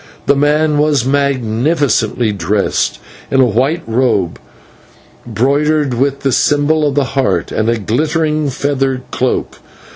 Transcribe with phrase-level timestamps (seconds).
[0.25, 2.97] The man was magnificently dressed
[3.29, 4.39] in a white robe,
[5.27, 9.59] broidered with the symbol of the Heart, and a glittering feather cloak.